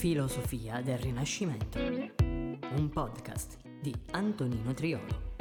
Filosofia 0.00 0.80
del 0.80 0.96
Rinascimento, 0.96 1.78
un 1.78 2.88
podcast 2.88 3.58
di 3.82 3.94
Antonino 4.12 4.72
Triolo. 4.72 5.34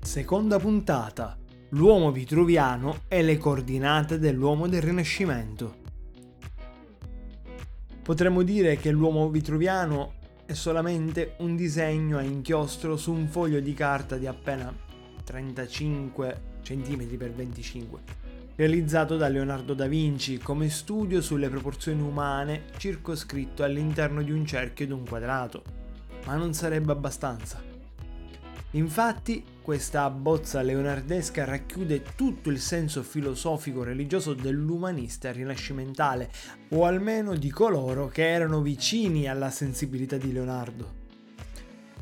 Seconda 0.00 0.60
puntata. 0.60 1.36
L'uomo 1.70 2.12
vitruviano 2.12 3.00
e 3.08 3.22
le 3.22 3.38
coordinate 3.38 4.20
dell'uomo 4.20 4.68
del 4.68 4.82
Rinascimento. 4.82 5.78
Potremmo 8.04 8.44
dire 8.44 8.76
che 8.76 8.92
l'uomo 8.92 9.30
vitruviano 9.30 10.12
è 10.46 10.52
solamente 10.52 11.34
un 11.38 11.56
disegno 11.56 12.18
a 12.18 12.22
inchiostro 12.22 12.96
su 12.96 13.12
un 13.12 13.26
foglio 13.26 13.58
di 13.58 13.74
carta 13.74 14.16
di 14.16 14.28
appena 14.28 14.72
35 15.24 16.52
cm 16.62 17.18
x 17.18 17.34
25 17.34 18.23
realizzato 18.56 19.16
da 19.16 19.28
Leonardo 19.28 19.74
da 19.74 19.86
Vinci 19.86 20.38
come 20.38 20.68
studio 20.68 21.20
sulle 21.20 21.48
proporzioni 21.48 22.00
umane 22.00 22.66
circoscritto 22.76 23.64
all'interno 23.64 24.22
di 24.22 24.30
un 24.30 24.46
cerchio 24.46 24.84
ed 24.84 24.92
un 24.92 25.06
quadrato. 25.06 25.62
Ma 26.26 26.36
non 26.36 26.54
sarebbe 26.54 26.92
abbastanza. 26.92 27.62
Infatti, 28.72 29.44
questa 29.62 30.10
bozza 30.10 30.60
leonardesca 30.60 31.44
racchiude 31.44 32.02
tutto 32.16 32.50
il 32.50 32.58
senso 32.58 33.02
filosofico-religioso 33.02 34.34
dell'umanista 34.34 35.30
rinascimentale, 35.30 36.30
o 36.70 36.84
almeno 36.84 37.36
di 37.36 37.50
coloro 37.50 38.08
che 38.08 38.28
erano 38.28 38.62
vicini 38.62 39.28
alla 39.28 39.50
sensibilità 39.50 40.16
di 40.16 40.32
Leonardo. 40.32 41.02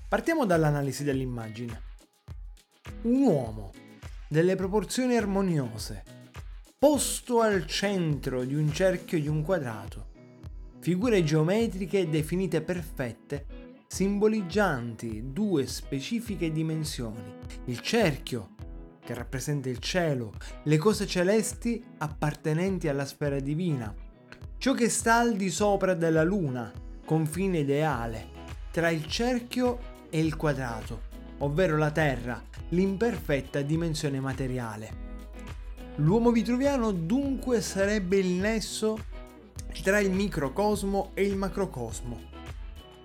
Partiamo 0.08 0.46
dall'analisi 0.46 1.04
dell'immagine. 1.04 1.80
Un 3.02 3.22
uomo, 3.22 3.72
delle 4.28 4.56
proporzioni 4.56 5.14
armoniose, 5.14 6.11
posto 6.82 7.42
al 7.42 7.64
centro 7.66 8.42
di 8.42 8.56
un 8.56 8.72
cerchio 8.72 9.20
di 9.20 9.28
un 9.28 9.44
quadrato, 9.44 10.06
figure 10.80 11.22
geometriche 11.22 12.08
definite 12.08 12.60
perfette, 12.60 13.46
simboleggianti 13.86 15.30
due 15.32 15.64
specifiche 15.68 16.50
dimensioni, 16.50 17.22
il 17.66 17.78
cerchio, 17.78 18.56
che 18.98 19.14
rappresenta 19.14 19.68
il 19.68 19.78
cielo, 19.78 20.32
le 20.64 20.76
cose 20.76 21.06
celesti 21.06 21.80
appartenenti 21.98 22.88
alla 22.88 23.06
sfera 23.06 23.38
divina, 23.38 23.94
ciò 24.58 24.72
che 24.72 24.88
sta 24.88 25.18
al 25.18 25.36
di 25.36 25.50
sopra 25.50 25.94
della 25.94 26.24
luna, 26.24 26.72
confine 27.04 27.60
ideale, 27.60 28.26
tra 28.72 28.90
il 28.90 29.06
cerchio 29.06 29.78
e 30.10 30.18
il 30.18 30.34
quadrato, 30.34 31.02
ovvero 31.38 31.76
la 31.76 31.92
Terra, 31.92 32.42
l'imperfetta 32.70 33.62
dimensione 33.62 34.18
materiale. 34.18 35.01
L'uomo 35.96 36.30
vitruviano 36.30 36.90
dunque 36.90 37.60
sarebbe 37.60 38.16
il 38.16 38.28
nesso 38.28 38.98
tra 39.82 39.98
il 39.98 40.10
microcosmo 40.10 41.10
e 41.12 41.22
il 41.24 41.36
macrocosmo. 41.36 42.18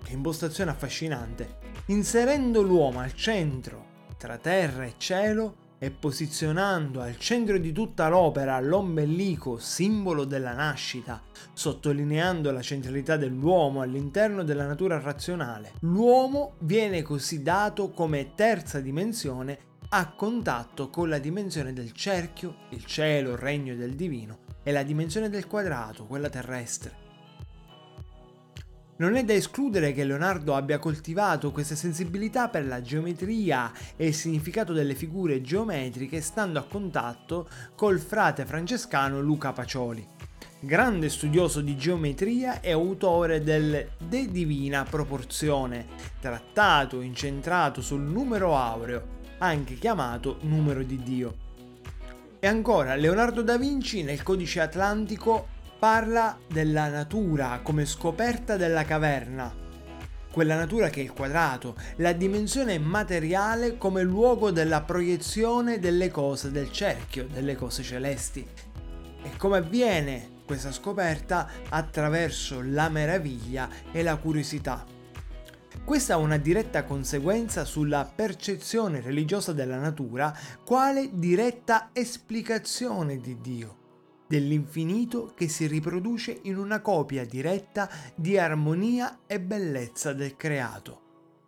Che 0.02 0.12
impostazione 0.12 0.70
affascinante! 0.70 1.56
Inserendo 1.86 2.62
l'uomo 2.62 3.00
al 3.00 3.14
centro, 3.14 3.84
tra 4.16 4.38
terra 4.38 4.84
e 4.84 4.94
cielo, 4.96 5.66
e 5.78 5.90
posizionando 5.90 7.00
al 7.00 7.18
centro 7.18 7.56
di 7.58 7.72
tutta 7.72 8.08
l'opera 8.08 8.58
l'ombelico, 8.58 9.58
simbolo 9.58 10.24
della 10.24 10.52
nascita, 10.52 11.22
sottolineando 11.52 12.50
la 12.50 12.62
centralità 12.62 13.16
dell'uomo 13.16 13.80
all'interno 13.82 14.42
della 14.42 14.66
natura 14.66 14.98
razionale, 14.98 15.74
l'uomo 15.80 16.54
viene 16.60 17.02
così 17.02 17.42
dato 17.42 17.90
come 17.90 18.34
terza 18.34 18.80
dimensione 18.80 19.66
a 19.90 20.10
contatto 20.10 20.90
con 20.90 21.08
la 21.08 21.18
dimensione 21.18 21.72
del 21.72 21.92
cerchio, 21.92 22.56
il 22.70 22.84
cielo, 22.84 23.30
il 23.30 23.38
regno 23.38 23.74
del 23.74 23.94
divino, 23.94 24.40
e 24.62 24.70
la 24.70 24.82
dimensione 24.82 25.30
del 25.30 25.46
quadrato, 25.46 26.04
quella 26.04 26.28
terrestre. 26.28 27.06
Non 28.96 29.16
è 29.16 29.24
da 29.24 29.32
escludere 29.32 29.92
che 29.92 30.04
Leonardo 30.04 30.54
abbia 30.54 30.78
coltivato 30.78 31.52
questa 31.52 31.74
sensibilità 31.74 32.48
per 32.48 32.66
la 32.66 32.82
geometria 32.82 33.72
e 33.96 34.08
il 34.08 34.14
significato 34.14 34.74
delle 34.74 34.94
figure 34.94 35.40
geometriche 35.40 36.20
stando 36.20 36.58
a 36.58 36.64
contatto 36.64 37.48
col 37.74 37.98
frate 37.98 38.44
francescano 38.44 39.22
Luca 39.22 39.52
Pacioli, 39.52 40.06
grande 40.60 41.08
studioso 41.08 41.62
di 41.62 41.76
geometria 41.76 42.60
e 42.60 42.72
autore 42.72 43.42
del 43.42 43.88
De 43.96 44.30
Divina 44.30 44.82
Proporzione, 44.82 45.86
trattato 46.20 47.00
incentrato 47.00 47.80
sul 47.80 48.02
numero 48.02 48.54
aureo, 48.54 49.16
anche 49.38 49.74
chiamato 49.74 50.38
numero 50.42 50.82
di 50.82 51.02
Dio. 51.02 51.46
E 52.40 52.46
ancora, 52.46 52.94
Leonardo 52.94 53.42
da 53.42 53.56
Vinci 53.56 54.02
nel 54.02 54.22
codice 54.22 54.60
atlantico 54.60 55.48
parla 55.78 56.38
della 56.46 56.88
natura 56.88 57.60
come 57.62 57.84
scoperta 57.84 58.56
della 58.56 58.84
caverna, 58.84 59.52
quella 60.30 60.56
natura 60.56 60.88
che 60.88 61.00
è 61.00 61.04
il 61.04 61.12
quadrato, 61.12 61.74
la 61.96 62.12
dimensione 62.12 62.78
materiale 62.78 63.76
come 63.76 64.02
luogo 64.02 64.50
della 64.50 64.82
proiezione 64.82 65.78
delle 65.78 66.10
cose 66.10 66.50
del 66.50 66.70
cerchio, 66.70 67.26
delle 67.26 67.56
cose 67.56 67.82
celesti. 67.82 68.46
E 69.22 69.30
come 69.36 69.56
avviene 69.58 70.36
questa 70.44 70.72
scoperta 70.72 71.48
attraverso 71.68 72.62
la 72.64 72.88
meraviglia 72.88 73.68
e 73.90 74.02
la 74.02 74.16
curiosità. 74.16 74.97
Questa 75.84 76.14
ha 76.14 76.18
una 76.18 76.36
diretta 76.36 76.84
conseguenza 76.84 77.64
sulla 77.64 78.04
percezione 78.04 79.00
religiosa 79.00 79.52
della 79.52 79.78
natura 79.78 80.36
quale 80.64 81.10
diretta 81.12 81.90
esplicazione 81.92 83.18
di 83.18 83.38
Dio, 83.40 83.76
dell'infinito 84.26 85.32
che 85.34 85.48
si 85.48 85.66
riproduce 85.66 86.40
in 86.42 86.58
una 86.58 86.80
copia 86.80 87.24
diretta 87.24 87.88
di 88.14 88.38
armonia 88.38 89.20
e 89.26 89.40
bellezza 89.40 90.12
del 90.12 90.36
creato. 90.36 91.00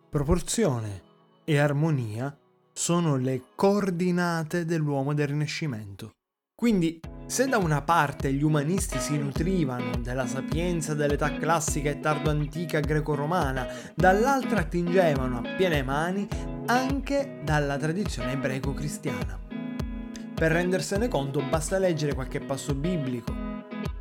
Proporzione 0.09 1.01
e 1.43 1.57
armonia 1.57 2.35
sono 2.73 3.17
le 3.17 3.43
coordinate 3.55 4.65
dell'uomo 4.65 5.13
del 5.13 5.27
Rinascimento. 5.27 6.11
Quindi 6.55 6.99
se 7.31 7.47
da 7.47 7.57
una 7.57 7.81
parte 7.81 8.33
gli 8.33 8.43
umanisti 8.43 8.99
si 8.99 9.17
nutrivano 9.17 9.91
della 10.01 10.27
sapienza 10.27 10.93
dell'età 10.93 11.37
classica 11.37 11.89
e 11.89 12.01
tardo-antica 12.01 12.81
greco-romana, 12.81 13.65
dall'altra 13.95 14.59
attingevano 14.59 15.37
a 15.37 15.55
piene 15.55 15.81
mani 15.81 16.27
anche 16.65 17.39
dalla 17.41 17.77
tradizione 17.77 18.33
ebraico-cristiana. 18.33 19.39
Per 20.33 20.51
rendersene 20.51 21.07
conto 21.07 21.41
basta 21.41 21.77
leggere 21.77 22.15
qualche 22.15 22.41
passo 22.41 22.75
biblico, 22.75 23.33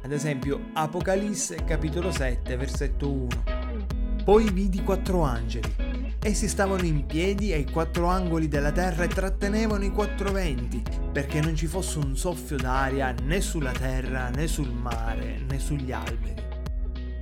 ad 0.03 0.11
esempio 0.11 0.71
Apocalisse 0.73 1.63
capitolo 1.63 2.11
7 2.11 2.57
versetto 2.57 3.13
1. 3.13 3.29
Poi 4.25 4.51
vidi 4.51 4.83
quattro 4.83 5.23
angeli 5.23 5.90
Essi 6.23 6.49
stavano 6.49 6.83
in 6.83 7.07
piedi 7.07 7.55
ai 7.55 7.65
quattro 7.65 8.05
angoli 8.05 8.47
della 8.47 8.73
terra 8.73 9.05
e 9.05 9.09
trattenevano 9.09 9.85
i 9.85 9.91
quattro 9.91 10.31
venti, 10.33 10.83
perché 11.11 11.41
non 11.41 11.57
ci 11.57 11.67
fosse 11.67 11.97
un 11.97 12.15
soffio 12.15 12.57
d'aria 12.57 13.15
né 13.23 13.41
sulla 13.41 13.73
terra, 13.73 14.29
né 14.29 14.47
sul 14.47 14.71
mare, 14.71 15.41
né 15.49 15.59
sugli 15.59 15.91
alberi. 15.91 16.35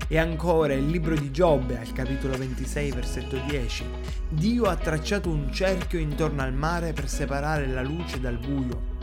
E 0.09 0.19
ancora 0.19 0.73
il 0.73 0.89
libro 0.89 1.15
di 1.15 1.31
Giobbe, 1.31 1.79
al 1.79 1.93
capitolo 1.93 2.37
26, 2.37 2.91
versetto 2.91 3.39
10. 3.47 3.85
Dio 4.31 4.65
ha 4.65 4.75
tracciato 4.75 5.31
un 5.31 5.53
cerchio 5.53 6.01
intorno 6.01 6.43
al 6.43 6.53
mare 6.53 6.93
per 6.93 7.09
separare 7.09 7.69
la 7.69 7.83
luce 7.83 8.19
dal 8.19 8.39
buio. 8.39 8.97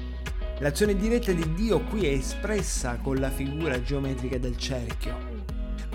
L'azione 0.59 0.97
diretta 0.97 1.31
di 1.31 1.53
Dio 1.53 1.79
qui 1.85 2.05
è 2.05 2.09
espressa 2.09 2.97
con 2.97 3.15
la 3.15 3.29
figura 3.29 3.81
geometrica 3.81 4.37
del 4.39 4.57
cerchio. 4.57 5.24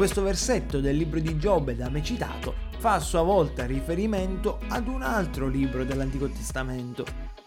Questo 0.00 0.22
versetto 0.22 0.80
del 0.80 0.96
libro 0.96 1.20
di 1.20 1.36
Giobbe 1.36 1.76
da 1.76 1.90
me 1.90 2.02
citato 2.02 2.54
fa 2.78 2.94
a 2.94 3.00
sua 3.00 3.20
volta 3.20 3.66
riferimento 3.66 4.58
ad 4.68 4.88
un 4.88 5.02
altro 5.02 5.46
libro 5.46 5.84
dell'Antico 5.84 6.26
Testamento, 6.26 7.04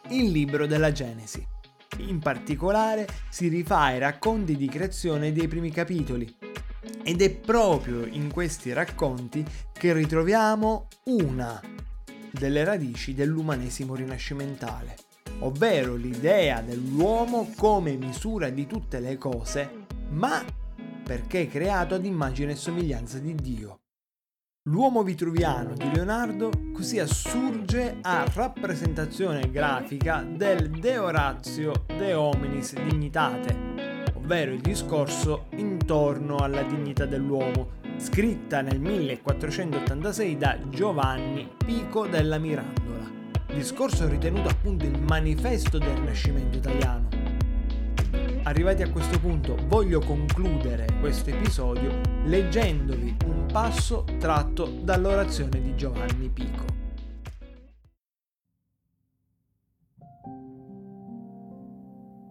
il 0.10 0.30
libro 0.30 0.68
della 0.68 0.92
Genesi. 0.92 1.44
In 1.98 2.20
particolare 2.20 3.08
si 3.28 3.48
rifà 3.48 3.80
ai 3.80 3.98
racconti 3.98 4.56
di 4.56 4.68
creazione 4.68 5.32
dei 5.32 5.48
primi 5.48 5.72
capitoli. 5.72 6.32
Ed 7.02 7.24
è 7.24 7.32
proprio 7.32 8.06
in 8.06 8.32
questi 8.32 8.72
racconti 8.72 9.44
che 9.72 9.92
ritroviamo 9.92 10.90
una 11.06 11.60
delle 12.30 12.64
radici 12.64 13.16
dell'umanesimo 13.16 13.96
rinascimentale, 13.96 14.96
ovvero 15.40 15.96
l'idea 15.96 16.62
dell'uomo 16.62 17.52
come 17.58 17.96
misura 17.96 18.52
di 18.52 18.68
tutte 18.68 19.00
le 19.00 19.18
cose, 19.18 19.86
ma 20.10 20.62
perché 21.04 21.48
creato 21.48 21.96
ad 21.96 22.06
immagine 22.06 22.54
e 22.54 22.56
somiglianza 22.56 23.20
di 23.20 23.36
Dio. 23.36 23.80
L'uomo 24.70 25.04
vitruviano 25.04 25.74
di 25.74 25.92
Leonardo 25.94 26.50
così 26.74 26.98
assurge 26.98 27.98
a 28.00 28.26
rappresentazione 28.34 29.52
grafica 29.52 30.26
del 30.26 30.70
De 30.70 30.98
Orazio 30.98 31.84
De 31.86 32.14
Hominis 32.14 32.74
Dignitate, 32.74 34.12
ovvero 34.14 34.54
il 34.54 34.62
discorso 34.62 35.48
intorno 35.58 36.38
alla 36.38 36.64
dignità 36.64 37.06
dell'uomo, 37.06 37.82
scritta 37.98 38.62
nel 38.62 38.80
1486 38.80 40.38
da 40.38 40.58
Giovanni 40.70 41.50
Pico 41.58 42.08
della 42.08 42.38
Mirandola. 42.38 43.12
Discorso 43.54 44.08
ritenuto 44.08 44.48
appunto 44.48 44.86
il 44.86 44.98
manifesto 45.02 45.78
del 45.78 45.94
Rinascimento 45.94 46.58
italiano. 46.58 47.13
Arrivati 48.44 48.82
a 48.82 48.90
questo 48.90 49.20
punto 49.20 49.58
voglio 49.68 50.00
concludere 50.00 50.86
questo 51.00 51.30
episodio 51.30 52.02
leggendovi 52.26 53.16
un 53.26 53.46
passo 53.52 54.06
tratto 54.20 54.66
dall'orazione 54.66 55.62
di 55.62 55.76
Giovanni 55.76 56.30
Pico. 56.30 56.66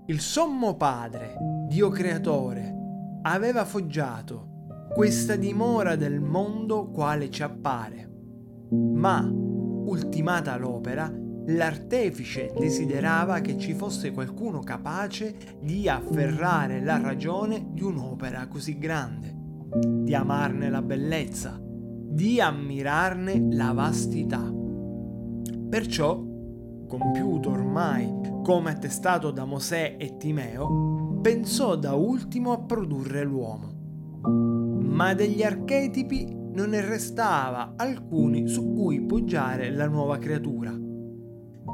Il 0.06 0.20
sommo 0.20 0.76
Padre, 0.76 1.36
Dio 1.68 1.88
Creatore, 1.88 2.74
aveva 3.22 3.64
foggiato 3.64 4.88
questa 4.92 5.36
dimora 5.36 5.96
del 5.96 6.20
mondo 6.20 6.90
quale 6.90 7.30
ci 7.30 7.42
appare. 7.42 8.10
Ma, 8.70 9.26
ultimata 9.30 10.56
l'opera, 10.56 11.10
l'artefice 11.46 12.52
desiderava 12.58 13.40
che 13.40 13.58
ci 13.58 13.74
fosse 13.74 14.12
qualcuno 14.12 14.60
capace 14.60 15.36
di 15.60 15.88
afferrare 15.88 16.82
la 16.82 17.00
ragione 17.00 17.68
di 17.70 17.82
un'opera 17.82 18.46
così 18.46 18.78
grande, 18.78 19.34
di 19.76 20.14
amarne 20.14 20.70
la 20.70 20.82
bellezza, 20.82 21.60
di 21.60 22.40
ammirarne 22.40 23.48
la 23.54 23.72
vastità. 23.72 24.52
Perciò, 25.68 26.22
compiuto 26.86 27.50
ormai, 27.50 28.40
come 28.42 28.70
attestato 28.70 29.30
da 29.30 29.44
Mosè 29.44 29.96
e 29.98 30.16
Timeo, 30.16 31.18
pensò 31.22 31.76
da 31.76 31.94
ultimo 31.94 32.52
a 32.52 32.60
produrre 32.60 33.24
l'uomo 33.24 33.80
ma 34.92 35.14
degli 35.14 35.42
archetipi 35.42 36.28
non 36.52 36.70
ne 36.70 36.82
restava 36.82 37.74
alcuni 37.76 38.46
su 38.46 38.72
cui 38.74 39.00
poggiare 39.00 39.70
la 39.70 39.88
nuova 39.88 40.18
creatura. 40.18 40.81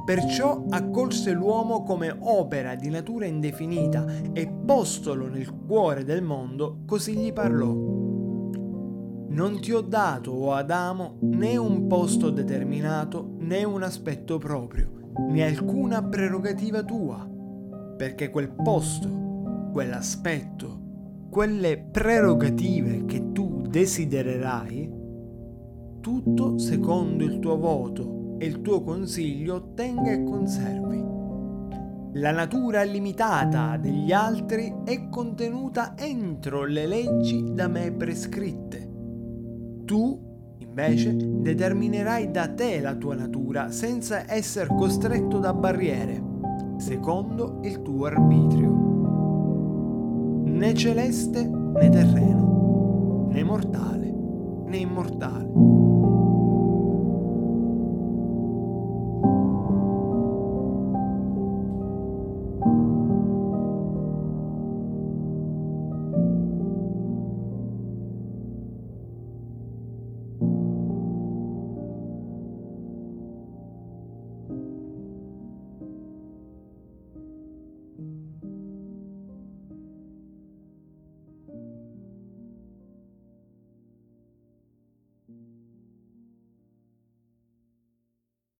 Perciò 0.08 0.64
accolse 0.70 1.32
l'uomo 1.32 1.82
come 1.82 2.16
opera 2.18 2.74
di 2.74 2.88
natura 2.88 3.26
indefinita 3.26 4.06
e 4.32 4.48
postolo 4.48 5.28
nel 5.28 5.54
cuore 5.66 6.02
del 6.02 6.22
mondo, 6.22 6.78
così 6.86 7.14
gli 7.14 7.30
parlò. 7.30 7.70
Non 9.28 9.58
ti 9.60 9.70
ho 9.70 9.82
dato, 9.82 10.30
o 10.30 10.54
Adamo, 10.54 11.18
né 11.20 11.58
un 11.58 11.86
posto 11.88 12.30
determinato, 12.30 13.34
né 13.40 13.64
un 13.64 13.82
aspetto 13.82 14.38
proprio, 14.38 15.12
né 15.28 15.44
alcuna 15.44 16.02
prerogativa 16.02 16.82
tua, 16.82 17.28
perché 17.94 18.30
quel 18.30 18.48
posto, 18.48 19.68
quell'aspetto, 19.72 21.26
quelle 21.28 21.76
prerogative 21.76 23.04
che 23.04 23.32
tu 23.32 23.60
desidererai, 23.68 24.90
tutto 26.00 26.56
secondo 26.56 27.24
il 27.24 27.38
tuo 27.40 27.58
voto 27.58 28.17
e 28.38 28.46
il 28.46 28.62
tuo 28.62 28.82
consiglio 28.82 29.56
ottenga 29.56 30.12
e 30.12 30.22
conservi. 30.22 31.04
La 32.14 32.30
natura 32.32 32.82
limitata 32.82 33.76
degli 33.76 34.12
altri 34.12 34.74
è 34.84 35.08
contenuta 35.08 35.94
entro 35.96 36.64
le 36.64 36.86
leggi 36.86 37.52
da 37.52 37.68
me 37.68 37.92
prescritte. 37.92 38.88
Tu, 39.84 40.56
invece, 40.58 41.14
determinerai 41.16 42.30
da 42.30 42.48
te 42.48 42.80
la 42.80 42.94
tua 42.94 43.14
natura 43.14 43.70
senza 43.70 44.32
essere 44.32 44.68
costretto 44.68 45.38
da 45.38 45.52
barriere, 45.52 46.22
secondo 46.78 47.60
il 47.62 47.82
tuo 47.82 48.06
arbitrio 48.06 48.88
né 50.58 50.74
celeste 50.74 51.46
né 51.46 51.88
terreno, 51.88 53.28
né 53.30 53.44
mortale 53.44 54.12
né 54.66 54.78
immortale. 54.78 55.97